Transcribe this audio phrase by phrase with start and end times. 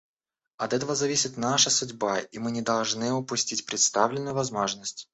[0.57, 5.07] От этого зависит наша судьба, и мы не должны упустить предоставленную возможность.